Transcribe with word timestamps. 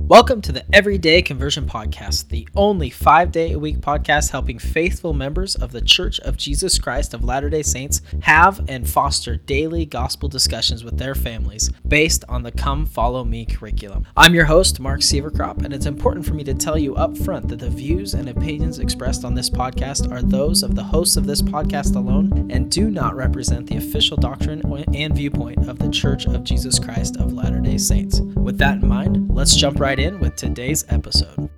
Welcome 0.00 0.42
to 0.42 0.52
the 0.52 0.66
Everyday 0.70 1.22
Conversion 1.22 1.64
Podcast, 1.64 2.28
the 2.28 2.46
only 2.54 2.90
five 2.90 3.32
day 3.32 3.52
a 3.52 3.58
week 3.58 3.78
podcast 3.78 4.32
helping 4.32 4.58
faithful 4.58 5.14
members 5.14 5.54
of 5.54 5.72
the 5.72 5.80
Church 5.80 6.20
of 6.20 6.36
Jesus 6.36 6.78
Christ 6.78 7.14
of 7.14 7.24
Latter 7.24 7.48
day 7.48 7.62
Saints 7.62 8.02
have 8.20 8.60
and 8.68 8.86
foster 8.86 9.36
daily 9.36 9.86
gospel 9.86 10.28
discussions 10.28 10.84
with 10.84 10.98
their 10.98 11.14
families 11.14 11.70
based 11.88 12.22
on 12.28 12.42
the 12.42 12.52
Come 12.52 12.84
Follow 12.84 13.24
Me 13.24 13.46
curriculum. 13.46 14.06
I'm 14.14 14.34
your 14.34 14.44
host, 14.44 14.78
Mark 14.78 15.00
Sieverkrop, 15.00 15.64
and 15.64 15.72
it's 15.72 15.86
important 15.86 16.26
for 16.26 16.34
me 16.34 16.44
to 16.44 16.52
tell 16.52 16.76
you 16.76 16.94
up 16.96 17.16
front 17.16 17.48
that 17.48 17.60
the 17.60 17.70
views 17.70 18.12
and 18.12 18.28
opinions 18.28 18.80
expressed 18.80 19.24
on 19.24 19.34
this 19.34 19.48
podcast 19.48 20.12
are 20.12 20.20
those 20.20 20.62
of 20.62 20.74
the 20.74 20.84
hosts 20.84 21.16
of 21.16 21.26
this 21.26 21.40
podcast 21.40 21.96
alone 21.96 22.50
and 22.50 22.70
do 22.70 22.90
not 22.90 23.16
represent 23.16 23.66
the 23.68 23.78
official 23.78 24.18
doctrine 24.18 24.60
and 24.94 25.16
viewpoint 25.16 25.66
of 25.66 25.78
the 25.78 25.88
Church 25.88 26.26
of 26.26 26.44
Jesus 26.44 26.78
Christ 26.78 27.16
of 27.16 27.32
Latter 27.32 27.60
day 27.60 27.78
Saints. 27.78 28.20
With 28.20 28.58
that 28.58 28.82
in 28.82 28.88
mind, 28.88 29.30
let's 29.34 29.56
jump 29.56 29.80
right 29.80 29.83
in 29.92 30.18
with 30.18 30.34
today's 30.34 30.82
episode. 30.88 31.50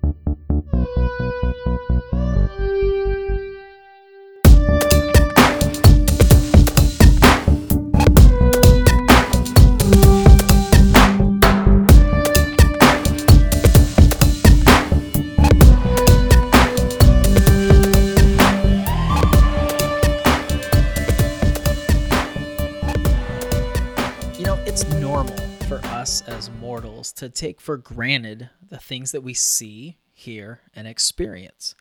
To 27.16 27.29
take 27.29 27.61
for 27.61 27.76
granted 27.76 28.50
the 28.68 28.79
things 28.79 29.12
that 29.12 29.22
we 29.22 29.34
see, 29.34 29.98
hear, 30.12 30.61
and 30.74 30.86
experience. 30.86 31.74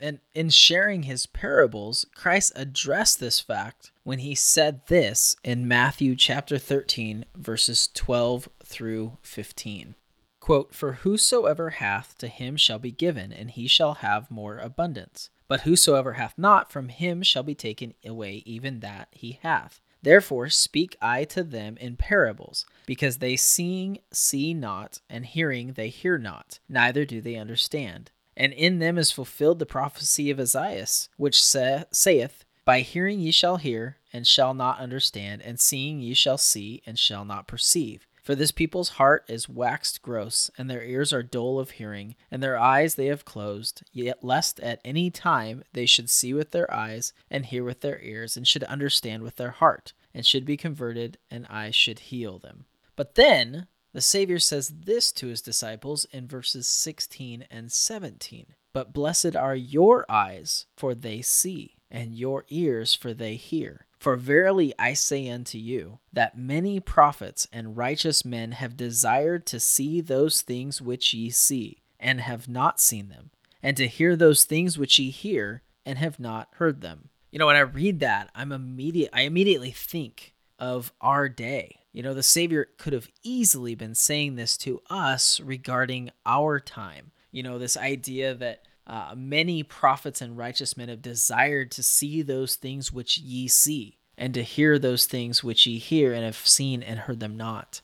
And 0.00 0.20
in 0.34 0.50
sharing 0.50 1.04
his 1.04 1.26
parables, 1.26 2.06
Christ 2.14 2.52
addressed 2.54 3.18
this 3.18 3.40
fact 3.40 3.90
when 4.04 4.20
he 4.20 4.34
said 4.34 4.86
this 4.86 5.36
in 5.42 5.66
Matthew 5.66 6.14
chapter 6.14 6.56
13, 6.56 7.24
verses 7.34 7.88
12 7.94 8.48
through 8.64 9.18
15. 9.22 9.96
Quote, 10.40 10.74
For 10.74 10.92
whosoever 10.92 11.70
hath, 11.70 12.16
to 12.18 12.28
him 12.28 12.56
shall 12.56 12.78
be 12.78 12.92
given, 12.92 13.32
and 13.32 13.50
he 13.50 13.66
shall 13.66 13.94
have 13.94 14.30
more 14.30 14.58
abundance. 14.58 15.30
But 15.48 15.62
whosoever 15.62 16.12
hath 16.14 16.38
not, 16.38 16.70
from 16.70 16.90
him 16.90 17.22
shall 17.22 17.42
be 17.42 17.54
taken 17.54 17.94
away 18.06 18.42
even 18.46 18.80
that 18.80 19.08
he 19.10 19.40
hath. 19.42 19.80
Therefore 20.02 20.48
speak 20.48 20.96
I 21.00 21.24
to 21.24 21.42
them 21.42 21.76
in 21.78 21.96
parables, 21.96 22.64
because 22.86 23.18
they 23.18 23.36
seeing 23.36 23.98
see 24.12 24.54
not, 24.54 25.00
and 25.10 25.26
hearing 25.26 25.72
they 25.74 25.88
hear 25.88 26.18
not, 26.18 26.60
neither 26.68 27.04
do 27.04 27.20
they 27.20 27.36
understand. 27.36 28.10
And 28.36 28.52
in 28.52 28.78
them 28.78 28.98
is 28.98 29.10
fulfilled 29.10 29.58
the 29.58 29.66
prophecy 29.66 30.30
of 30.30 30.38
Isaiah, 30.40 30.86
which 31.16 31.42
sa- 31.42 31.84
saith, 31.92 32.44
By 32.64 32.80
hearing 32.80 33.20
ye 33.20 33.32
shall 33.32 33.56
hear, 33.56 33.98
and 34.12 34.26
shall 34.26 34.54
not 34.54 34.78
understand, 34.78 35.42
and 35.42 35.60
seeing 35.60 36.00
ye 36.00 36.14
shall 36.14 36.38
see, 36.38 36.82
and 36.86 36.98
shall 36.98 37.24
not 37.24 37.46
perceive. 37.46 38.06
For 38.28 38.34
this 38.34 38.52
people's 38.52 38.90
heart 38.90 39.24
is 39.26 39.48
waxed 39.48 40.02
gross, 40.02 40.50
and 40.58 40.68
their 40.68 40.84
ears 40.84 41.14
are 41.14 41.22
dull 41.22 41.58
of 41.58 41.70
hearing, 41.70 42.14
and 42.30 42.42
their 42.42 42.58
eyes 42.58 42.94
they 42.94 43.06
have 43.06 43.24
closed, 43.24 43.82
yet 43.90 44.22
lest 44.22 44.60
at 44.60 44.82
any 44.84 45.10
time 45.10 45.64
they 45.72 45.86
should 45.86 46.10
see 46.10 46.34
with 46.34 46.50
their 46.50 46.70
eyes, 46.70 47.14
and 47.30 47.46
hear 47.46 47.64
with 47.64 47.80
their 47.80 47.98
ears, 48.02 48.36
and 48.36 48.46
should 48.46 48.64
understand 48.64 49.22
with 49.22 49.36
their 49.36 49.52
heart, 49.52 49.94
and 50.12 50.26
should 50.26 50.44
be 50.44 50.58
converted, 50.58 51.16
and 51.30 51.46
I 51.48 51.70
should 51.70 52.00
heal 52.00 52.38
them. 52.38 52.66
But 52.96 53.14
then 53.14 53.66
the 53.94 54.02
Savior 54.02 54.40
says 54.40 54.74
this 54.78 55.10
to 55.12 55.28
his 55.28 55.40
disciples 55.40 56.04
in 56.12 56.28
verses 56.28 56.68
16 56.68 57.46
and 57.50 57.72
17 57.72 58.54
But 58.74 58.92
blessed 58.92 59.36
are 59.36 59.56
your 59.56 60.04
eyes, 60.06 60.66
for 60.76 60.94
they 60.94 61.22
see, 61.22 61.77
and 61.90 62.14
your 62.14 62.44
ears, 62.48 62.94
for 62.94 63.14
they 63.14 63.36
hear. 63.36 63.86
For 63.98 64.16
verily 64.16 64.72
I 64.78 64.92
say 64.92 65.28
unto 65.28 65.58
you, 65.58 65.98
that 66.12 66.38
many 66.38 66.78
prophets 66.78 67.48
and 67.52 67.76
righteous 67.76 68.24
men 68.24 68.52
have 68.52 68.76
desired 68.76 69.44
to 69.46 69.58
see 69.58 70.00
those 70.00 70.40
things 70.40 70.80
which 70.80 71.12
ye 71.12 71.30
see, 71.30 71.82
and 71.98 72.20
have 72.20 72.48
not 72.48 72.80
seen 72.80 73.08
them, 73.08 73.30
and 73.62 73.76
to 73.76 73.88
hear 73.88 74.14
those 74.14 74.44
things 74.44 74.78
which 74.78 74.98
ye 74.98 75.10
hear, 75.10 75.62
and 75.84 75.98
have 75.98 76.20
not 76.20 76.48
heard 76.54 76.80
them. 76.80 77.08
You 77.32 77.38
know, 77.38 77.46
when 77.46 77.56
I 77.56 77.60
read 77.60 78.00
that, 78.00 78.30
I'm 78.34 78.52
immediate 78.52 79.10
I 79.12 79.22
immediately 79.22 79.72
think 79.72 80.34
of 80.58 80.92
our 81.00 81.28
day. 81.28 81.80
You 81.92 82.02
know, 82.02 82.14
the 82.14 82.22
Savior 82.22 82.68
could 82.78 82.92
have 82.92 83.08
easily 83.22 83.74
been 83.74 83.94
saying 83.94 84.36
this 84.36 84.56
to 84.58 84.80
us 84.88 85.40
regarding 85.40 86.10
our 86.24 86.60
time. 86.60 87.10
You 87.32 87.42
know, 87.42 87.58
this 87.58 87.76
idea 87.76 88.34
that 88.34 88.62
uh, 88.88 89.14
many 89.16 89.62
prophets 89.62 90.22
and 90.22 90.38
righteous 90.38 90.76
men 90.76 90.88
have 90.88 91.02
desired 91.02 91.70
to 91.72 91.82
see 91.82 92.22
those 92.22 92.56
things 92.56 92.92
which 92.92 93.18
ye 93.18 93.46
see, 93.46 93.98
and 94.16 94.32
to 94.34 94.42
hear 94.42 94.78
those 94.78 95.04
things 95.06 95.44
which 95.44 95.66
ye 95.66 95.78
hear, 95.78 96.12
and 96.12 96.24
have 96.24 96.36
seen 96.36 96.82
and 96.82 97.00
heard 97.00 97.20
them 97.20 97.36
not. 97.36 97.82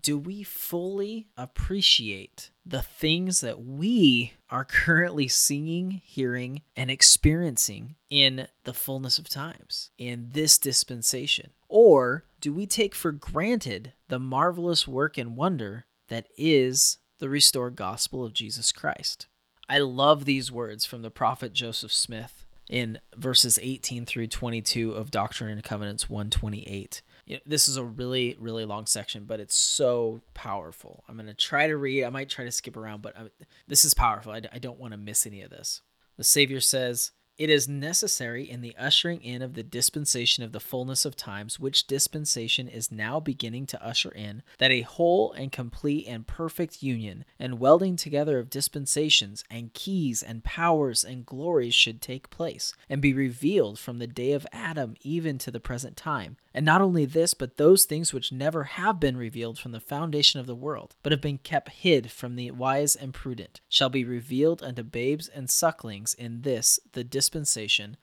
Do 0.00 0.16
we 0.16 0.42
fully 0.44 1.26
appreciate 1.36 2.50
the 2.64 2.82
things 2.82 3.40
that 3.40 3.64
we 3.64 4.34
are 4.48 4.64
currently 4.64 5.28
seeing, 5.28 6.02
hearing, 6.04 6.62
and 6.76 6.90
experiencing 6.90 7.96
in 8.08 8.46
the 8.64 8.74
fullness 8.74 9.18
of 9.18 9.28
times, 9.28 9.90
in 9.98 10.28
this 10.32 10.56
dispensation? 10.56 11.50
Or 11.68 12.24
do 12.40 12.52
we 12.52 12.66
take 12.66 12.94
for 12.94 13.12
granted 13.12 13.92
the 14.06 14.20
marvelous 14.20 14.86
work 14.86 15.18
and 15.18 15.36
wonder 15.36 15.86
that 16.08 16.28
is 16.36 16.98
the 17.18 17.28
restored 17.28 17.74
gospel 17.76 18.24
of 18.24 18.32
Jesus 18.32 18.72
Christ? 18.72 19.26
I 19.68 19.78
love 19.78 20.24
these 20.24 20.50
words 20.50 20.84
from 20.84 21.02
the 21.02 21.10
prophet 21.10 21.52
Joseph 21.52 21.92
Smith 21.92 22.46
in 22.68 22.98
verses 23.16 23.58
18 23.60 24.06
through 24.06 24.28
22 24.28 24.92
of 24.92 25.10
Doctrine 25.10 25.50
and 25.50 25.62
Covenants 25.62 26.08
128. 26.08 27.02
This 27.44 27.68
is 27.68 27.76
a 27.76 27.84
really, 27.84 28.36
really 28.38 28.64
long 28.64 28.86
section, 28.86 29.24
but 29.24 29.40
it's 29.40 29.54
so 29.54 30.22
powerful. 30.32 31.04
I'm 31.08 31.16
going 31.16 31.26
to 31.26 31.34
try 31.34 31.66
to 31.66 31.76
read. 31.76 32.04
I 32.04 32.10
might 32.10 32.30
try 32.30 32.46
to 32.46 32.50
skip 32.50 32.76
around, 32.76 33.02
but 33.02 33.18
I, 33.18 33.28
this 33.66 33.84
is 33.84 33.92
powerful. 33.92 34.32
I, 34.32 34.40
I 34.50 34.58
don't 34.58 34.78
want 34.78 34.92
to 34.92 34.98
miss 34.98 35.26
any 35.26 35.42
of 35.42 35.50
this. 35.50 35.82
The 36.16 36.24
Savior 36.24 36.60
says, 36.60 37.12
it 37.38 37.48
is 37.48 37.68
necessary 37.68 38.50
in 38.50 38.62
the 38.62 38.74
ushering 38.76 39.22
in 39.22 39.42
of 39.42 39.54
the 39.54 39.62
dispensation 39.62 40.42
of 40.42 40.50
the 40.50 40.58
fullness 40.58 41.04
of 41.04 41.14
times, 41.14 41.60
which 41.60 41.86
dispensation 41.86 42.66
is 42.66 42.90
now 42.90 43.20
beginning 43.20 43.64
to 43.64 43.82
usher 43.84 44.10
in, 44.10 44.42
that 44.58 44.72
a 44.72 44.80
whole 44.80 45.30
and 45.32 45.52
complete 45.52 46.04
and 46.08 46.26
perfect 46.26 46.82
union 46.82 47.24
and 47.38 47.60
welding 47.60 47.94
together 47.94 48.40
of 48.40 48.50
dispensations 48.50 49.44
and 49.48 49.72
keys 49.72 50.20
and 50.20 50.42
powers 50.42 51.04
and 51.04 51.24
glories 51.24 51.74
should 51.74 52.02
take 52.02 52.28
place, 52.28 52.74
and 52.88 53.00
be 53.00 53.14
revealed 53.14 53.78
from 53.78 53.98
the 53.98 54.08
day 54.08 54.32
of 54.32 54.46
Adam 54.52 54.96
even 55.02 55.38
to 55.38 55.52
the 55.52 55.60
present 55.60 55.96
time. 55.96 56.36
And 56.52 56.66
not 56.66 56.80
only 56.80 57.04
this, 57.04 57.34
but 57.34 57.56
those 57.56 57.84
things 57.84 58.12
which 58.12 58.32
never 58.32 58.64
have 58.64 58.98
been 58.98 59.16
revealed 59.16 59.60
from 59.60 59.70
the 59.70 59.78
foundation 59.78 60.40
of 60.40 60.46
the 60.46 60.56
world, 60.56 60.96
but 61.04 61.12
have 61.12 61.20
been 61.20 61.38
kept 61.38 61.68
hid 61.68 62.10
from 62.10 62.34
the 62.34 62.50
wise 62.50 62.96
and 62.96 63.14
prudent, 63.14 63.60
shall 63.68 63.90
be 63.90 64.04
revealed 64.04 64.60
unto 64.60 64.82
babes 64.82 65.28
and 65.28 65.48
sucklings 65.48 66.14
in 66.14 66.42
this, 66.42 66.80
the 66.94 67.04
dispensation 67.04 67.27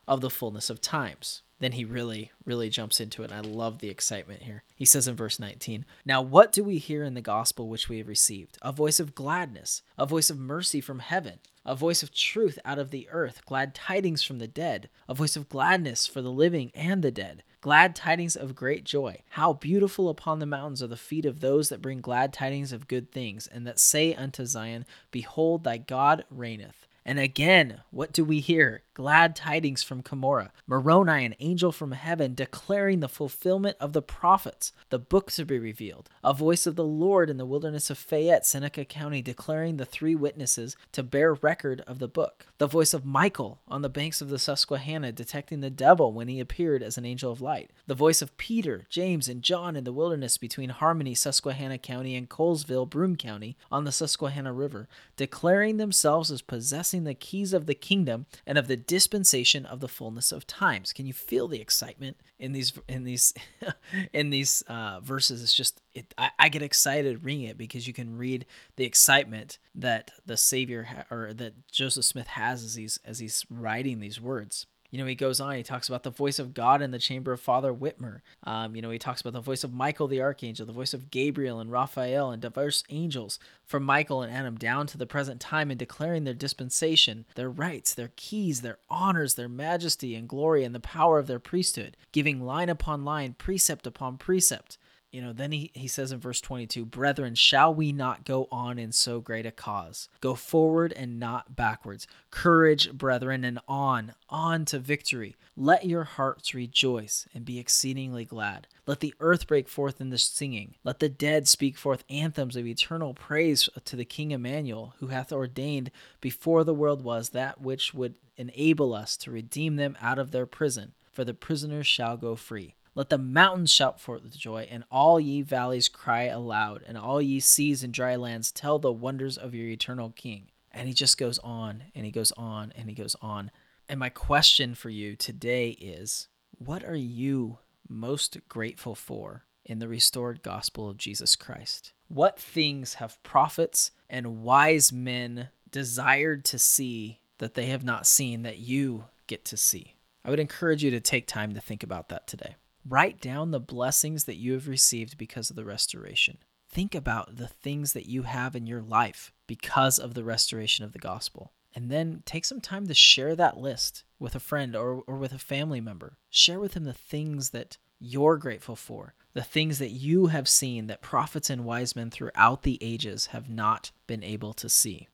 of 0.07 0.21
the 0.21 0.29
fullness 0.29 0.69
of 0.69 0.81
times. 0.81 1.41
Then 1.59 1.71
he 1.71 1.85
really, 1.85 2.31
really 2.45 2.69
jumps 2.69 2.99
into 2.99 3.23
it. 3.23 3.31
And 3.31 3.45
I 3.45 3.49
love 3.49 3.79
the 3.79 3.89
excitement 3.89 4.43
here. 4.43 4.63
He 4.75 4.85
says 4.85 5.07
in 5.07 5.15
verse 5.15 5.39
19, 5.39 5.85
Now 6.05 6.21
what 6.21 6.51
do 6.51 6.63
we 6.63 6.77
hear 6.77 7.03
in 7.03 7.13
the 7.13 7.21
gospel 7.21 7.69
which 7.69 7.87
we 7.87 7.99
have 7.99 8.07
received? 8.07 8.57
A 8.61 8.71
voice 8.71 8.99
of 8.99 9.15
gladness, 9.15 9.81
a 9.97 10.05
voice 10.05 10.29
of 10.29 10.37
mercy 10.37 10.81
from 10.81 10.99
heaven, 10.99 11.39
a 11.65 11.75
voice 11.75 12.03
of 12.03 12.13
truth 12.13 12.59
out 12.65 12.77
of 12.77 12.91
the 12.91 13.07
earth, 13.09 13.45
glad 13.45 13.73
tidings 13.73 14.21
from 14.21 14.39
the 14.39 14.47
dead, 14.47 14.89
a 15.07 15.13
voice 15.13 15.35
of 15.35 15.49
gladness 15.49 16.05
for 16.05 16.21
the 16.21 16.31
living 16.31 16.71
and 16.75 17.01
the 17.01 17.11
dead 17.11 17.43
glad 17.65 17.95
tidings 17.95 18.35
of 18.35 18.53
great 18.53 18.83
joy. 18.83 19.23
How 19.29 19.53
beautiful 19.53 20.07
upon 20.07 20.37
the 20.37 20.45
mountains 20.45 20.83
are 20.83 20.87
the 20.87 20.95
feet 20.95 21.25
of 21.25 21.39
those 21.39 21.69
that 21.69 21.81
bring 21.81 21.99
glad 21.99 22.31
tidings 22.31 22.71
of 22.71 22.87
good 22.87 23.11
things, 23.11 23.47
and 23.47 23.65
that 23.65 23.79
say 23.79 24.13
unto 24.13 24.45
Zion, 24.45 24.85
Behold, 25.09 25.63
thy 25.63 25.78
God 25.78 26.25
reigneth. 26.29 26.87
And 27.05 27.19
again, 27.19 27.81
what 27.91 28.11
do 28.11 28.25
we 28.25 28.40
hear? 28.40 28.81
Glad 28.96 29.35
tidings 29.35 29.84
from 29.84 30.02
Cumorah, 30.02 30.52
Moroni, 30.66 31.25
an 31.25 31.35
angel 31.40 31.73
from 31.73 31.91
heaven, 31.91 32.34
declaring 32.34 33.02
the 33.02 33.09
fulfillment 33.09 33.75
of 33.79 33.91
the 33.91 34.02
prophets, 34.02 34.72
the 34.90 34.97
book 34.97 35.29
to 35.34 35.46
be 35.46 35.59
revealed. 35.59 36.09
A 36.23 36.34
voice 36.34 36.66
of 36.66 36.78
the 36.78 36.85
Lord 36.85 37.29
in 37.29 37.35
the 37.35 37.46
wilderness 37.46 37.90
of 37.90 37.97
Fayette, 37.97 38.46
Seneca 38.46 38.85
County, 38.85 39.22
declaring 39.22 39.75
the 39.75 39.85
three 39.85 40.16
witnesses 40.16 40.78
to 40.93 41.03
bear 41.03 41.34
record 41.34 41.81
of 41.81 41.99
the 41.99 42.07
book. 42.07 42.47
The 42.57 42.67
voice 42.67 42.93
of 42.93 43.05
Michael 43.05 43.59
on 43.67 43.81
the 43.81 43.90
banks 43.90 44.22
of 44.22 44.29
the 44.29 44.40
Susquehanna, 44.40 45.11
detecting 45.11 45.59
the 45.59 45.69
devil 45.69 46.13
when 46.13 46.29
he 46.29 46.40
appeared 46.40 46.81
as 46.81 46.97
an 46.97 47.05
angel 47.05 47.34
of 47.34 47.41
light. 47.41 47.72
The 47.85 47.96
voice 47.96 48.22
of 48.22 48.37
Peter, 48.37 48.85
James, 48.90 49.28
and 49.28 49.43
John 49.43 49.75
in 49.75 49.84
the 49.84 49.91
wilderness 49.91 50.37
between 50.37 50.69
Harmony, 50.69 51.13
Susquehanna 51.13 51.79
County, 51.79 52.16
and 52.16 52.29
Colesville, 52.29 52.90
Broome 52.90 53.17
County, 53.17 53.57
on 53.69 53.84
the 53.84 53.91
Susquehanna 53.91 54.53
River, 54.53 54.87
declaring 55.17 55.75
themselves 55.75 56.31
as 56.31 56.41
possessing 56.41 56.94
the 57.03 57.13
keys 57.13 57.53
of 57.53 57.65
the 57.65 57.75
kingdom 57.75 58.25
and 58.45 58.57
of 58.57 58.67
the 58.67 58.77
dispensation 58.77 59.65
of 59.65 59.79
the 59.79 59.87
fullness 59.87 60.31
of 60.31 60.47
times. 60.47 60.93
Can 60.93 61.05
you 61.05 61.13
feel 61.13 61.47
the 61.47 61.61
excitement 61.61 62.17
in 62.39 62.51
these 62.53 62.73
in 62.87 63.03
these 63.03 63.33
in 64.13 64.29
these 64.29 64.63
uh, 64.67 64.99
verses? 65.01 65.43
It's 65.43 65.53
just 65.53 65.81
it, 65.93 66.13
I, 66.17 66.31
I, 66.39 66.49
get 66.49 66.61
excited 66.61 67.23
reading 67.23 67.45
it 67.45 67.57
because 67.57 67.87
you 67.87 67.93
can 67.93 68.17
read 68.17 68.45
the 68.75 68.85
excitement 68.85 69.59
that 69.75 70.11
the 70.25 70.37
Savior 70.37 70.83
ha- 70.83 71.05
or 71.11 71.33
that 71.33 71.67
Joseph 71.71 72.05
Smith 72.05 72.27
has 72.27 72.63
as 72.63 72.75
he's 72.75 72.99
as 73.05 73.19
he's 73.19 73.45
writing 73.49 73.99
these 73.99 74.19
words 74.21 74.67
you 74.91 74.99
know, 74.99 75.05
he 75.05 75.16
goes 75.16 75.40
on, 75.40 75.55
he 75.55 75.64
talks 75.64 75.87
about 75.87 76.03
the 76.03 76.09
voice 76.09 76.40
of 76.40 76.53
God 76.53 76.82
in 76.82 76.91
the 76.91 76.99
chamber 76.99 77.34
of 77.34 77.41
Father 77.41 77.73
Whitmer. 77.73 78.22
Um, 78.43 78.76
you 78.76 78.82
know, 78.82 78.91
he 78.91 78.99
talks 78.99 79.22
about 79.22 79.34
the 79.34 79.41
voice 79.41 79.64
of 79.64 79.73
Michael 79.73 80.08
the 80.08 80.22
archangel, 80.22 80.66
the 80.66 80.73
voice 80.73 80.93
of 80.93 81.11
Gabriel 81.11 81.59
and 81.59 81.72
Raphael 81.72 82.32
and 82.32 82.41
diverse 82.41 82.84
angels 82.90 83.40
from 83.66 83.84
Michael 83.84 84.22
and 84.22 84.34
Adam 84.34 84.58
down 84.58 84.87
to 84.87 84.97
the 84.97 85.05
present 85.05 85.41
time 85.41 85.72
in 85.72 85.78
declaring 85.78 86.23
their 86.23 86.34
dispensation, 86.34 87.26
their 87.35 87.49
rights, 87.49 87.93
their 87.93 88.11
keys, 88.16 88.61
their 88.61 88.78
honors, 88.90 89.35
their 89.35 89.49
majesty 89.49 90.16
and 90.16 90.29
glory, 90.29 90.64
and 90.64 90.76
the 90.76 90.79
power 90.79 91.20
of 91.20 91.28
their 91.28 91.40
priesthood, 91.40 91.97
giving 92.11 92.41
line 92.41 92.70
upon 92.70 93.03
line, 93.03 93.34
precept 93.38 93.88
upon 93.88 94.17
precept 94.17 94.78
you 95.16 95.22
know, 95.22 95.32
then 95.32 95.53
he, 95.53 95.72
he 95.73 95.88
says 95.88 96.12
in 96.12 96.20
verse 96.20 96.41
22 96.41 96.84
Brethren, 96.84 97.35
shall 97.35 97.73
we 97.73 97.94
not 97.94 98.26
go 98.26 98.50
on 98.52 98.78
in 98.78 98.91
so 98.91 99.22
great 99.22 99.46
a 99.46 99.52
cause? 99.52 100.09
Go 100.20 100.35
forward 100.35 100.91
and 100.91 101.17
not 101.17 101.56
backwards. 101.56 102.06
Courage, 102.32 102.91
brethren, 102.91 103.46
and 103.46 103.59
on, 103.66 104.12
on 104.29 104.66
to 104.66 104.78
victory. 104.78 105.38
Let 105.56 105.85
your 105.85 106.03
hearts 106.03 106.53
rejoice 106.53 107.29
and 107.34 107.46
be 107.46 107.59
exceedingly 107.59 108.26
glad. 108.26 108.67
Let 108.85 109.00
the 109.00 109.14
earth 109.22 109.47
break 109.47 109.70
forth 109.70 110.02
in 110.02 110.09
the 110.09 110.17
singing. 110.17 110.76
Let 110.84 111.00
the 111.00 111.08
dead 111.08 111.47
speak 111.47 111.78
forth 111.78 112.03
anthems 112.09 112.58
of 112.58 112.67
eternal 112.67 113.14
praise 113.14 113.70
to 113.85 113.96
the 113.96 114.03
King 114.03 114.32
Emmanuel, 114.32 114.96
who 115.00 115.08
hath 115.08 115.32
ordained 115.32 115.91
before 116.20 116.66
the 116.66 116.73
world 116.73 117.06
was 117.06 117.29
that 117.29 117.62
which 117.62 117.94
would 117.94 118.16
enable 118.35 118.94
us 118.94 119.16
to 119.16 119.32
redeem 119.32 119.78
them 119.78 119.96
out 120.02 120.20
of 120.20 120.32
their 120.32 120.46
prison. 120.46 120.91
For 121.14 121.23
the 121.23 121.34
prisoners 121.34 121.88
shall 121.88 122.17
go 122.17 122.35
free. 122.35 122.76
Let 122.95 123.09
the 123.09 123.17
mountains 123.17 123.73
shout 123.73 123.99
forth 123.99 124.23
with 124.23 124.37
joy, 124.37 124.69
and 124.71 124.85
all 124.89 125.19
ye 125.19 125.41
valleys 125.41 125.89
cry 125.89 126.23
aloud, 126.23 126.81
and 126.87 126.97
all 126.97 127.21
ye 127.21 127.41
seas 127.41 127.83
and 127.83 127.93
dry 127.93 128.15
lands 128.15 128.53
tell 128.53 128.79
the 128.79 128.91
wonders 128.91 129.37
of 129.37 129.53
your 129.53 129.67
eternal 129.67 130.11
King. 130.11 130.47
And 130.71 130.87
he 130.87 130.93
just 130.93 131.17
goes 131.17 131.37
on 131.39 131.83
and 131.93 132.05
he 132.05 132.11
goes 132.11 132.31
on 132.33 132.73
and 132.77 132.89
he 132.89 132.95
goes 132.95 133.15
on. 133.21 133.51
And 133.89 133.99
my 133.99 134.09
question 134.09 134.75
for 134.75 134.89
you 134.89 135.15
today 135.15 135.69
is 135.71 136.29
what 136.57 136.85
are 136.85 136.95
you 136.95 137.59
most 137.87 138.37
grateful 138.47 138.95
for 138.95 139.43
in 139.65 139.79
the 139.79 139.87
restored 139.87 140.41
gospel 140.41 140.89
of 140.89 140.97
Jesus 140.97 141.35
Christ? 141.35 141.91
What 142.07 142.39
things 142.39 142.95
have 142.95 143.21
prophets 143.23 143.91
and 144.09 144.41
wise 144.41 144.93
men 144.93 145.49
desired 145.69 146.45
to 146.45 146.59
see 146.59 147.19
that 147.39 147.55
they 147.55 147.65
have 147.67 147.83
not 147.83 148.07
seen 148.07 148.43
that 148.43 148.59
you 148.59 149.05
get 149.27 149.43
to 149.45 149.57
see? 149.57 149.95
I 150.23 150.29
would 150.29 150.39
encourage 150.39 150.83
you 150.83 150.91
to 150.91 150.99
take 150.99 151.27
time 151.27 151.53
to 151.53 151.61
think 151.61 151.83
about 151.83 152.09
that 152.09 152.27
today. 152.27 152.55
Write 152.87 153.20
down 153.20 153.49
the 153.49 153.59
blessings 153.59 154.26
that 154.26 154.35
you 154.35 154.53
have 154.53 154.67
received 154.67 155.17
because 155.17 155.49
of 155.49 155.55
the 155.55 155.66
restoration. 155.66 156.37
Think 156.70 156.93
about 156.93 157.37
the 157.37 157.47
things 157.47 157.93
that 157.93 158.05
you 158.05 158.23
have 158.23 158.55
in 158.55 158.67
your 158.67 158.82
life 158.82 159.34
because 159.47 159.97
of 159.97 160.14
the 160.14 160.23
restoration 160.23 160.85
of 160.85 160.93
the 160.93 160.99
gospel. 160.99 161.52
And 161.73 161.90
then 161.90 162.22
take 162.26 162.46
some 162.46 162.61
time 162.61 162.87
to 162.87 162.93
share 162.93 163.35
that 163.35 163.58
list 163.58 164.03
with 164.20 164.35
a 164.35 164.40
friend 164.40 164.76
or, 164.76 165.03
or 165.08 165.17
with 165.17 165.34
a 165.34 165.40
family 165.40 165.82
member. 165.82 166.17
Share 166.29 166.59
with 166.59 166.73
them 166.73 166.84
the 166.84 166.93
things 166.93 167.49
that 167.49 167.78
you're 167.99 168.37
grateful 168.37 168.76
for, 168.76 169.16
the 169.34 169.41
things 169.41 169.79
that 169.79 169.90
you 169.90 170.28
have 170.28 170.47
seen 170.47 170.88
that 170.88 171.02
prophets 171.02 171.49
and 171.49 171.66
wise 171.66 171.96
men 171.96 172.11
throughout 172.11 172.64
the 172.64 172.78
ages 172.81 173.28
have 173.28 173.49
not 173.49 173.91
been 174.05 174.23
able 174.23 174.53
to 174.53 174.70
see. 174.70 175.08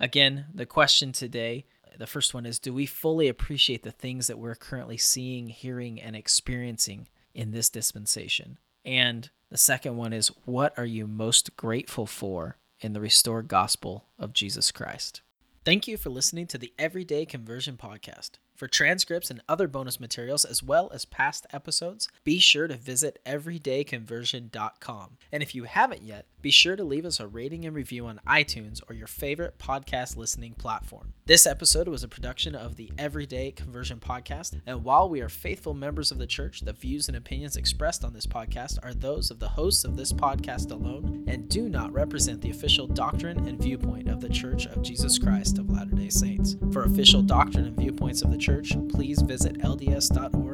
Again, 0.00 0.46
the 0.54 0.66
question 0.66 1.12
today 1.12 1.66
the 2.00 2.06
first 2.06 2.32
one 2.32 2.46
is 2.46 2.58
Do 2.58 2.72
we 2.72 2.86
fully 2.86 3.28
appreciate 3.28 3.82
the 3.82 3.92
things 3.92 4.26
that 4.26 4.38
we're 4.38 4.54
currently 4.54 4.96
seeing, 4.96 5.48
hearing, 5.48 6.00
and 6.00 6.16
experiencing 6.16 7.08
in 7.34 7.52
this 7.52 7.68
dispensation? 7.68 8.58
And 8.84 9.30
the 9.50 9.58
second 9.58 9.96
one 9.96 10.12
is 10.12 10.28
What 10.46 10.76
are 10.78 10.86
you 10.86 11.06
most 11.06 11.56
grateful 11.56 12.06
for 12.06 12.56
in 12.80 12.94
the 12.94 13.00
restored 13.00 13.48
gospel 13.48 14.06
of 14.18 14.32
Jesus 14.32 14.72
Christ? 14.72 15.20
Thank 15.62 15.86
you 15.86 15.98
for 15.98 16.08
listening 16.08 16.46
to 16.46 16.58
the 16.58 16.72
Everyday 16.78 17.26
Conversion 17.26 17.76
Podcast. 17.76 18.38
For 18.56 18.66
transcripts 18.66 19.30
and 19.30 19.42
other 19.48 19.68
bonus 19.68 19.98
materials, 20.00 20.44
as 20.44 20.62
well 20.62 20.90
as 20.92 21.06
past 21.06 21.46
episodes, 21.50 22.08
be 22.24 22.38
sure 22.38 22.66
to 22.66 22.76
visit 22.76 23.18
everydayconversion.com. 23.24 25.16
And 25.32 25.42
if 25.42 25.54
you 25.54 25.64
haven't 25.64 26.02
yet, 26.02 26.26
be 26.42 26.50
sure 26.50 26.76
to 26.76 26.84
leave 26.84 27.06
us 27.06 27.20
a 27.20 27.26
rating 27.26 27.64
and 27.64 27.74
review 27.74 28.06
on 28.06 28.20
iTunes 28.26 28.82
or 28.88 28.94
your 28.94 29.06
favorite 29.06 29.58
podcast 29.58 30.16
listening 30.16 30.52
platform. 30.54 31.14
This 31.24 31.46
episode 31.46 31.88
was 31.88 32.02
a 32.02 32.08
production 32.08 32.54
of 32.54 32.76
the 32.76 32.92
Everyday 32.98 33.50
Conversion 33.52 33.98
Podcast, 33.98 34.60
and 34.66 34.84
while 34.84 35.08
we 35.08 35.22
are 35.22 35.30
faithful 35.30 35.72
members 35.72 36.10
of 36.10 36.18
the 36.18 36.26
church, 36.26 36.60
the 36.60 36.74
views 36.74 37.08
and 37.08 37.16
opinions 37.16 37.56
expressed 37.56 38.04
on 38.04 38.12
this 38.12 38.26
podcast 38.26 38.78
are 38.82 38.92
those 38.92 39.30
of 39.30 39.38
the 39.38 39.48
hosts 39.48 39.84
of 39.84 39.96
this 39.96 40.12
podcast 40.12 40.70
alone 40.70 41.24
and 41.28 41.48
do 41.48 41.68
not 41.68 41.92
represent 41.92 42.42
the 42.42 42.50
official 42.50 42.86
doctrine 42.86 43.46
and 43.48 43.62
viewpoint 43.62 44.08
of 44.08 44.20
the 44.20 44.28
Church 44.28 44.66
of 44.66 44.82
Jesus 44.82 45.18
Christ 45.18 45.49
of 45.58 45.70
Latter 45.70 45.94
day 45.94 46.08
Saints. 46.08 46.56
For 46.72 46.82
official 46.82 47.22
doctrine 47.22 47.66
and 47.66 47.76
viewpoints 47.76 48.22
of 48.22 48.30
the 48.30 48.38
church, 48.38 48.72
please 48.88 49.22
visit 49.22 49.58
lds.org 49.58 50.49